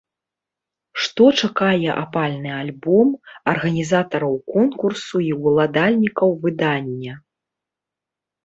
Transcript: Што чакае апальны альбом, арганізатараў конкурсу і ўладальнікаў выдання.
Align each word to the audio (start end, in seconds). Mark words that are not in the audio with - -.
Што 1.01 1.25
чакае 1.41 1.89
апальны 2.03 2.51
альбом, 2.61 3.07
арганізатараў 3.53 4.33
конкурсу 4.55 5.17
і 5.27 5.31
ўладальнікаў 5.43 6.29
выдання. 6.47 7.13